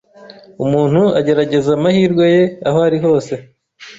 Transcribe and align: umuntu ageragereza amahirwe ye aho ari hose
umuntu 0.65 1.01
ageragereza 1.19 1.69
amahirwe 1.77 2.23
ye 2.35 2.43
aho 2.67 2.79
ari 2.87 2.97
hose 3.05 3.33